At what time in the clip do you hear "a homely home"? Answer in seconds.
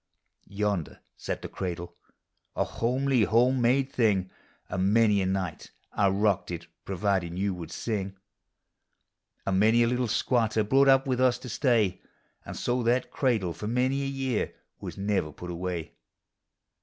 2.55-3.61